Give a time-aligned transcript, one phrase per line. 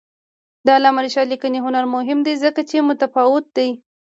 [0.65, 3.69] د علامه رشاد لیکنی هنر مهم دی ځکه چې متفاوته دی.